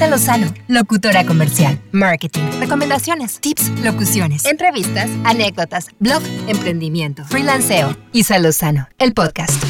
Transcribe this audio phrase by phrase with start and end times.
[0.00, 7.94] Isa Lozano, locutora comercial, marketing, recomendaciones, tips, locuciones, entrevistas, anécdotas, blog, emprendimiento, freelanceo.
[8.14, 9.62] Isa Lozano, el podcast.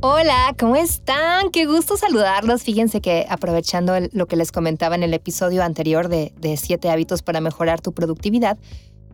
[0.00, 1.52] Hola, ¿cómo están?
[1.52, 2.64] Qué gusto saludarlos.
[2.64, 7.22] Fíjense que aprovechando lo que les comentaba en el episodio anterior de, de 7 hábitos
[7.22, 8.58] para mejorar tu productividad,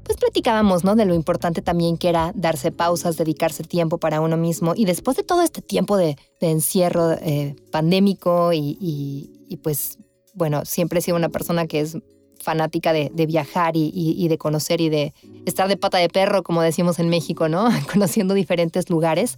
[0.08, 0.96] pues platicábamos, ¿no?
[0.96, 4.72] De lo importante también que era darse pausas, dedicarse tiempo para uno mismo.
[4.74, 9.98] Y después de todo este tiempo de, encierro eh, pandémico y, pues,
[10.32, 11.98] bueno, siempre he sido una persona que es
[12.40, 15.12] fanática de, viajar y, de conocer y de
[15.44, 17.68] estar de pata de perro, como decimos en México, ¿no?
[17.92, 19.36] Conociendo diferentes lugares.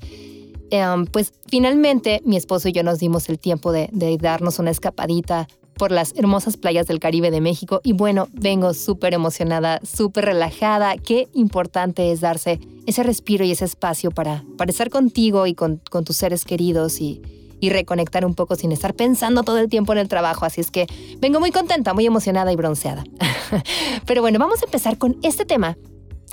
[0.70, 4.70] Em, pues finalmente mi esposo y yo nos dimos el tiempo de, de darnos una
[4.70, 5.48] escapadita
[5.80, 10.94] por las hermosas playas del Caribe de México y bueno, vengo súper emocionada, súper relajada.
[10.98, 16.04] Qué importante es darse ese respiro y ese espacio para, estar contigo y con, con
[16.04, 17.22] tus seres queridos y,
[17.60, 20.44] y reconectar un poco sin estar pensando todo el tiempo en el trabajo.
[20.44, 20.86] Así es que
[21.18, 23.02] vengo muy contenta, muy emocionada y bronceada.
[24.06, 25.78] Pero bueno, vamos a empezar con este tema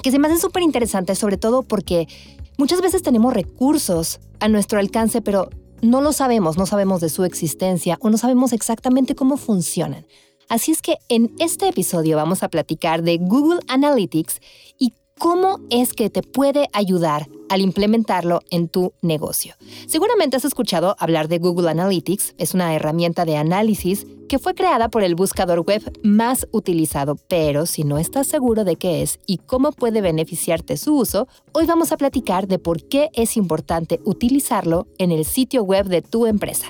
[0.04, 2.10] que se me hace súper interesante, sobre todo porque
[2.58, 5.50] muchas veces tenemos recursos a nuestro alcance, pero
[5.82, 10.06] no lo sabemos, no sabemos de su existencia o no sabemos exactamente cómo funcionan.
[10.50, 14.40] Así es que en este episodio vamos a platicar de Google Analytics
[14.80, 19.56] y cómo es que te puede ayudar al implementarlo en tu negocio.
[19.88, 24.90] Seguramente has escuchado hablar de Google Analytics, es una herramienta de análisis que fue creada
[24.90, 29.38] por el buscador web más utilizado, pero si no estás seguro de qué es y
[29.38, 34.88] cómo puede beneficiarte su uso, hoy vamos a platicar de por qué es importante utilizarlo
[34.98, 36.68] en el sitio web de tu empresa.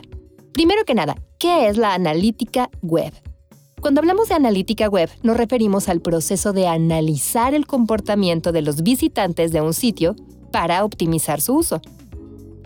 [0.53, 3.13] Primero que nada, ¿qué es la analítica web?
[3.79, 8.81] Cuando hablamos de analítica web, nos referimos al proceso de analizar el comportamiento de los
[8.81, 10.15] visitantes de un sitio
[10.51, 11.79] para optimizar su uso.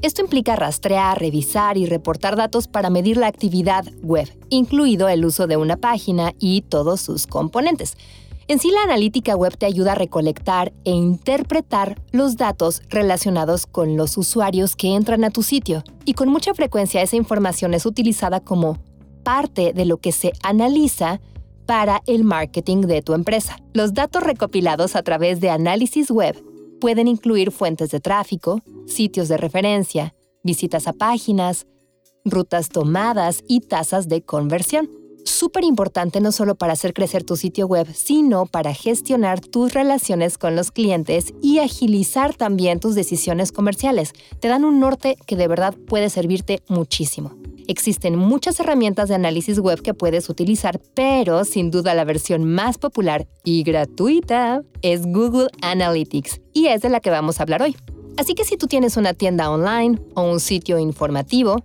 [0.02, 5.48] Esto implica rastrear, revisar y reportar datos para medir la actividad web, incluido el uso
[5.48, 7.98] de una página y todos sus componentes.
[8.48, 13.98] En sí, la analítica web te ayuda a recolectar e interpretar los datos relacionados con
[13.98, 18.40] los usuarios que entran a tu sitio, y con mucha frecuencia esa información es utilizada
[18.40, 18.78] como
[19.24, 21.22] parte de lo que se analiza
[21.66, 23.58] para el marketing de tu empresa.
[23.74, 26.36] Los datos recopilados a través de análisis web
[26.82, 31.68] pueden incluir fuentes de tráfico, sitios de referencia, visitas a páginas,
[32.26, 34.90] rutas tomadas y tasas de conversión.
[35.24, 40.38] Súper importante no solo para hacer crecer tu sitio web, sino para gestionar tus relaciones
[40.38, 44.14] con los clientes y agilizar también tus decisiones comerciales.
[44.40, 47.41] Te dan un norte que de verdad puede servirte muchísimo.
[47.72, 52.78] Existen muchas herramientas de análisis web que puedes utilizar, pero sin duda la versión más
[52.78, 57.78] popular y gratuita es Google Analytics y es de la que vamos a hablar hoy.
[58.18, 61.64] Así que si tú tienes una tienda online o un sitio informativo,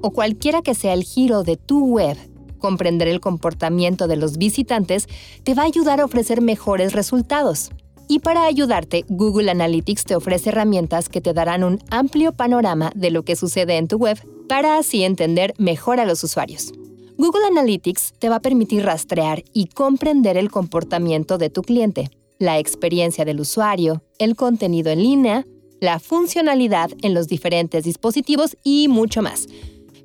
[0.00, 2.16] o cualquiera que sea el giro de tu web,
[2.58, 5.06] comprender el comportamiento de los visitantes
[5.44, 7.70] te va a ayudar a ofrecer mejores resultados.
[8.08, 13.12] Y para ayudarte, Google Analytics te ofrece herramientas que te darán un amplio panorama de
[13.12, 14.18] lo que sucede en tu web
[14.48, 16.72] para así entender mejor a los usuarios.
[17.16, 22.58] Google Analytics te va a permitir rastrear y comprender el comportamiento de tu cliente, la
[22.58, 25.46] experiencia del usuario, el contenido en línea,
[25.80, 29.46] la funcionalidad en los diferentes dispositivos y mucho más.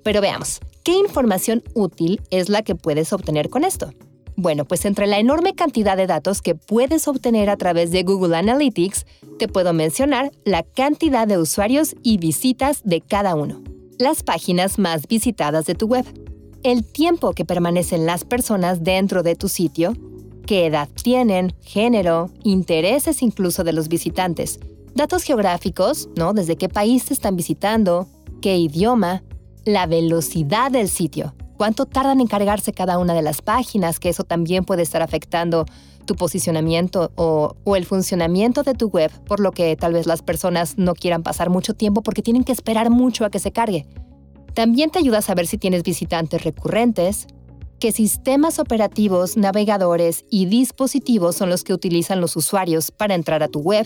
[0.03, 3.91] Pero veamos, ¿qué información útil es la que puedes obtener con esto?
[4.35, 8.37] Bueno, pues entre la enorme cantidad de datos que puedes obtener a través de Google
[8.37, 9.05] Analytics,
[9.37, 13.61] te puedo mencionar la cantidad de usuarios y visitas de cada uno,
[13.99, 16.05] las páginas más visitadas de tu web,
[16.63, 19.93] el tiempo que permanecen las personas dentro de tu sitio,
[20.47, 24.57] qué edad tienen, género, intereses incluso de los visitantes,
[24.95, 26.33] datos geográficos, ¿no?
[26.33, 28.07] Desde qué país te están visitando,
[28.41, 29.21] qué idioma,
[29.65, 34.23] la velocidad del sitio, cuánto tardan en cargarse cada una de las páginas, que eso
[34.23, 35.65] también puede estar afectando
[36.09, 40.75] tu posicionamiento o, el funcionamiento de tu web, por lo que tal vez las personas
[40.75, 43.85] no quieran pasar mucho tiempo porque tienen que esperar mucho a que se cargue.
[44.55, 47.27] También te ayuda a saber si tienes visitantes recurrentes,
[47.79, 53.47] qué sistemas operativos, navegadores y dispositivos son los que utilizan los usuarios para entrar a
[53.47, 53.85] tu web,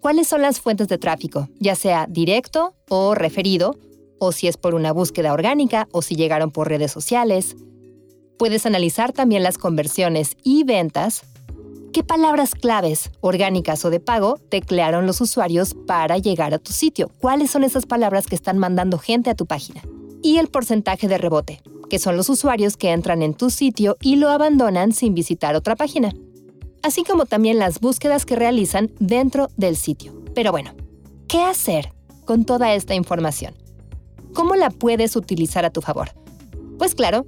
[0.00, 3.76] cuáles son las fuentes de tráfico, ya sea directo o referido,
[4.18, 7.54] o si es por una búsqueda orgánica o si llegaron por redes sociales.
[8.40, 11.22] Puedes analizar también las conversiones y ventas.
[11.92, 17.10] ¿Qué palabras claves, orgánicas o de pago, teclearon los usuarios para llegar a tu sitio?
[17.18, 19.82] ¿Cuáles son esas palabras que están mandando gente a tu página?
[20.22, 24.16] Y el porcentaje de rebote, que son los usuarios que entran en tu sitio y
[24.16, 26.14] lo abandonan sin visitar otra página.
[26.84, 30.14] Así como también las búsquedas que realizan dentro del sitio.
[30.32, 30.74] Pero bueno,
[31.26, 31.92] ¿qué hacer
[32.24, 33.54] con toda esta información?
[34.32, 36.10] ¿Cómo la puedes utilizar a tu favor?
[36.78, 37.26] Pues claro,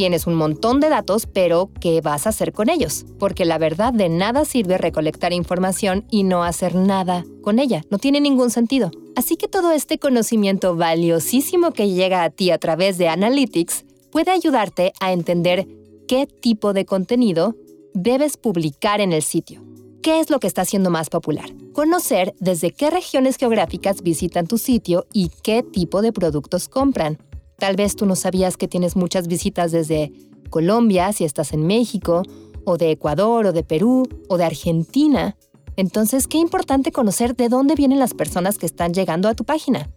[0.00, 3.04] tienes un montón de datos, pero ¿qué vas a hacer con ellos?
[3.18, 7.84] Porque la verdad de nada sirve recolectar información y no hacer nada con ella.
[7.90, 8.90] No tiene ningún sentido.
[9.14, 14.30] Así que todo este conocimiento valiosísimo que llega a ti a través de Analytics puede
[14.30, 15.68] ayudarte a entender
[16.08, 17.54] qué tipo de contenido
[17.92, 19.62] debes publicar en el sitio.
[20.02, 21.50] ¿Qué es lo que está siendo más popular?
[21.74, 27.18] Conocer desde qué regiones geográficas visitan tu sitio y qué tipo de productos compran.
[27.60, 30.12] Tal vez tú no sabías que tienes muchas visitas desde
[30.48, 32.22] Colombia, si estás en México,
[32.64, 35.36] o de Ecuador, o de Perú, o de Argentina.
[35.76, 39.90] Entonces, qué importante conocer de dónde vienen las personas que están llegando a tu página.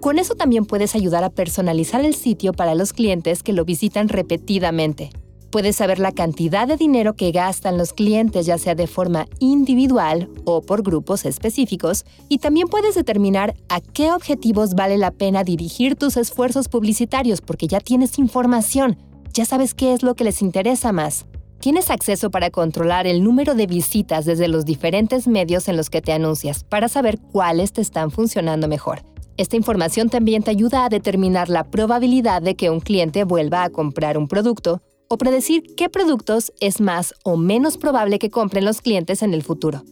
[0.00, 4.10] Con eso también puedes ayudar a personalizar el sitio para los clientes que lo visitan
[4.10, 5.10] repetidamente.
[5.56, 10.28] Puedes saber la cantidad de dinero que gastan los clientes, ya sea de forma individual
[10.44, 15.96] o por grupos específicos, y también puedes determinar a qué objetivos vale la pena dirigir
[15.96, 18.98] tus esfuerzos publicitarios porque ya tienes información,
[19.32, 21.24] ya sabes qué es lo que les interesa más.
[21.58, 26.02] Tienes acceso para controlar el número de visitas desde los diferentes medios en los que
[26.02, 29.00] te anuncias para saber cuáles te están funcionando mejor.
[29.38, 33.70] Esta información también te ayuda a determinar la probabilidad de que un cliente vuelva a
[33.70, 38.82] comprar un producto o predecir qué productos es más o menos probable que compren los
[38.82, 39.82] clientes en el futuro.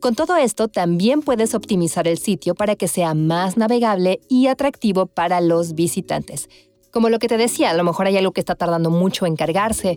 [0.00, 5.06] Con todo esto, también puedes optimizar el sitio para que sea más navegable y atractivo
[5.06, 6.48] para los visitantes.
[6.90, 9.36] Como lo que te decía, a lo mejor hay algo que está tardando mucho en
[9.36, 9.96] cargarse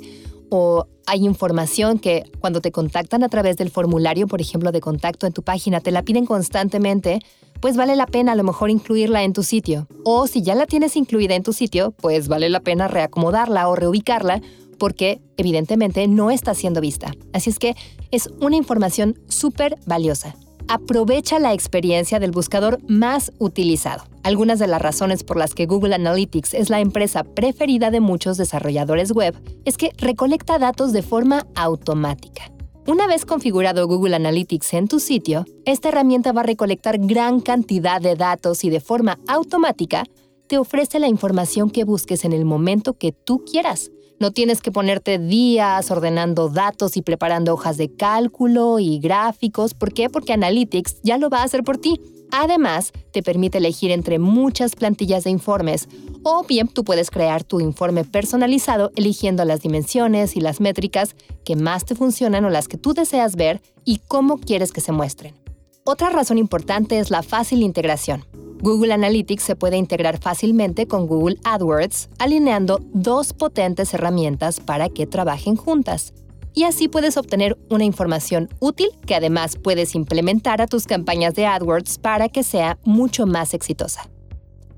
[0.50, 5.28] o hay información que cuando te contactan a través del formulario, por ejemplo, de contacto
[5.28, 7.20] en tu página, te la piden constantemente,
[7.60, 9.88] pues vale la pena a lo mejor incluirla en tu sitio.
[10.04, 13.76] O si ya la tienes incluida en tu sitio, pues vale la pena reacomodarla o
[13.76, 14.42] reubicarla
[14.78, 17.14] porque evidentemente no está siendo vista.
[17.34, 17.76] Así es que
[18.12, 20.36] es una información súper valiosa.
[20.68, 24.04] Aprovecha la experiencia del buscador más utilizado.
[24.24, 28.38] Algunas de las razones por las que Google Analytics es la empresa preferida de muchos
[28.38, 29.36] desarrolladores web
[29.66, 32.52] es que recolecta datos de forma automática.
[32.88, 38.02] Una vez configurado Google Analytics en tu sitio, esta herramienta va a recolectar gran cantidad
[38.02, 40.04] de datos y de forma automática
[40.48, 43.92] te ofrece la información que busques en el momento que tú quieras.
[44.18, 49.74] No tienes que ponerte días ordenando datos y preparando hojas de cálculo y gráficos.
[49.74, 50.10] ¿Por qué?
[50.10, 52.00] Porque Analytics ya lo va a hacer por ti.
[52.32, 55.88] Además, te permite elegir entre muchas plantillas de informes
[56.24, 61.56] o bien tú puedes crear tu informe personalizado eligiendo las dimensiones y las métricas que
[61.56, 65.45] más te funcionan o las que tú deseas ver y cómo quieres que se muestren.
[65.88, 68.26] Otra razón importante es la fácil integración.
[68.60, 75.06] Google Analytics se puede integrar fácilmente con Google AdWords, alineando dos potentes herramientas para que
[75.06, 76.16] trabajen juntas.
[76.56, 81.46] Y así puedes obtener una información útil que además puedes implementar a tus campañas de
[81.46, 84.10] AdWords para que sea mucho más exitosa.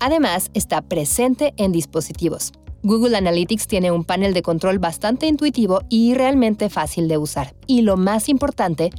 [0.00, 2.52] Además, está presente en dispositivos.
[2.82, 7.54] Google Analytics tiene un panel de control bastante intuitivo y realmente fácil de usar.
[7.66, 8.90] Y lo más importante,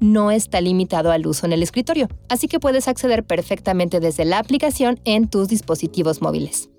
[0.00, 4.38] no está limitado al uso en el escritorio, así que puedes acceder perfectamente desde la
[4.38, 6.70] aplicación en tus dispositivos móviles.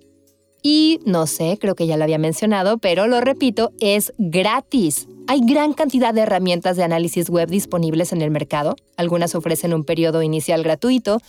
[0.62, 5.08] Y no sé, creo que ya lo había mencionado, pero lo repito, es gratis.
[5.27, 8.75] Hay gran cantidad de herramientas de análisis web disponibles en el mercado.
[8.95, 11.19] Algunas ofrecen un periodo inicial gratuito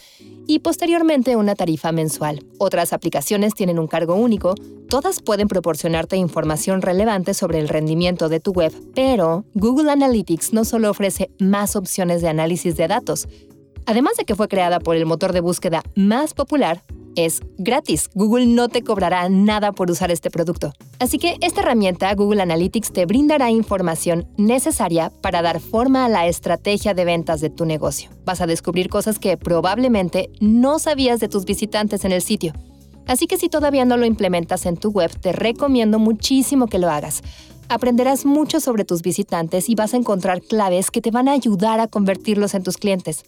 [0.47, 2.45] y posteriormente una tarifa mensual.
[2.59, 4.55] Otras aplicaciones tienen un cargo único.
[4.89, 10.65] Todas pueden proporcionarte información relevante sobre el rendimiento de tu web, pero Google Analytics no
[10.67, 13.27] solo ofrece más opciones de análisis de datos,
[13.87, 16.83] Además de que fue creada por el motor de búsqueda más popular,
[17.17, 18.09] es gratis.
[18.15, 20.73] Google no te cobrará nada por usar este producto.
[21.01, 26.27] Así que esta herramienta, Google Analytics, te brindará información necesaria para dar forma a la
[26.27, 28.11] estrategia de ventas de tu negocio.
[28.25, 32.53] Vas a descubrir cosas que probablemente no sabías de tus visitantes en el sitio.
[33.07, 36.91] Así que si todavía no lo implementas en tu web, te recomiendo muchísimo que lo
[36.91, 37.23] hagas.
[37.69, 41.81] Aprenderás mucho sobre tus visitantes y vas a encontrar claves que te van a ayudar
[41.81, 43.25] a convertirlos en tus clientes.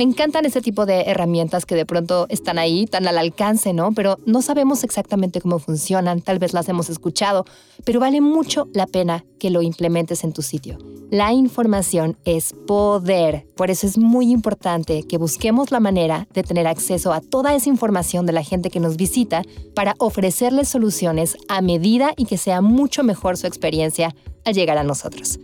[0.00, 3.92] Me encantan ese tipo de herramientas que de pronto están ahí, tan al alcance, ¿no?
[3.92, 7.44] Pero no sabemos exactamente cómo funcionan, tal vez las hemos escuchado,
[7.84, 10.78] pero vale mucho la pena que lo implementes en tu sitio.
[11.10, 16.66] La información es poder, por eso es muy importante que busquemos la manera de tener
[16.66, 19.42] acceso a toda esa información de la gente que nos visita
[19.74, 24.14] para ofrecerles soluciones a medida y que sea mucho mejor su experiencia
[24.46, 25.38] al llegar a nosotros.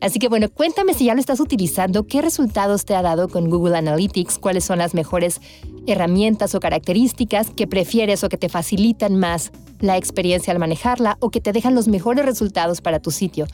[0.00, 3.48] Así que bueno, cuéntame si ya lo estás utilizando, qué resultados te ha dado con
[3.48, 5.40] Google Analytics, cuáles son las mejores
[5.86, 11.30] herramientas o características que prefieres o que te facilitan más la experiencia al manejarla o
[11.30, 13.46] que te dejan los mejores resultados para tu sitio.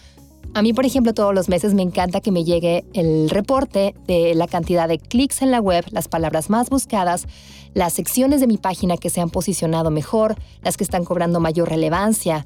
[0.55, 4.35] A mí, por ejemplo, todos los meses me encanta que me llegue el reporte de
[4.35, 7.27] la cantidad de clics en la web, las palabras más buscadas,
[7.73, 11.71] las secciones de mi página que se han posicionado mejor, las que están cobrando mayor
[11.71, 12.45] relevancia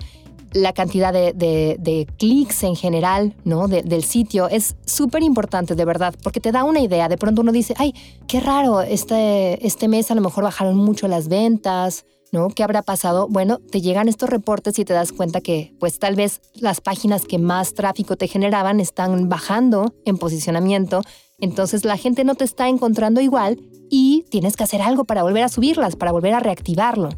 [0.52, 3.68] la cantidad de, clics en general, ¿no?
[3.68, 7.08] del sitio es súper importante, de verdad, porque te da una idea.
[7.08, 7.94] De pronto uno dice, ay,
[8.26, 12.48] qué raro, este, este mes a lo mejor bajaron mucho las ventas, ¿no?
[12.48, 13.28] ¿Qué habrá pasado?
[13.28, 17.24] Bueno, te llegan estos reportes y te das cuenta que, pues tal vez las páginas
[17.24, 21.02] que más tráfico te generaban están bajando en posicionamiento,
[21.38, 23.60] entonces la gente no te está encontrando igual
[23.90, 27.10] y tienes que hacer algo para volver a subirlas, para volver a reactivarlo.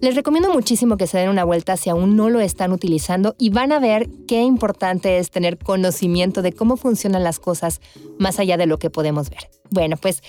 [0.00, 3.50] Les recomiendo muchísimo que se den una vuelta si aún no lo están utilizando y
[3.50, 7.80] van a ver qué importante es tener conocimiento de cómo funcionan las cosas
[8.18, 9.50] más allá de lo que podemos ver.
[9.70, 10.22] Bueno, pues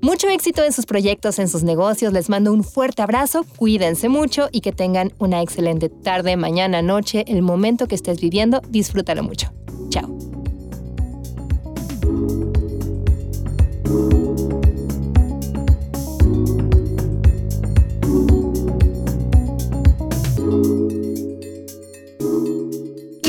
[0.00, 2.12] mucho éxito en sus proyectos, en sus negocios.
[2.12, 7.24] Les mando un fuerte abrazo, cuídense mucho y que tengan una excelente tarde, mañana, noche,
[7.26, 8.62] el momento que estés viviendo.
[8.68, 9.52] Disfrútalo mucho.
[9.90, 10.08] Chao.